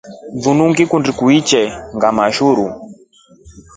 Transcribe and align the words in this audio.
Linu 0.41 0.65
ngikundi 0.69 1.09
kiuche 1.17 1.61
kanʼgama 1.71 2.23
shuru. 2.35 2.65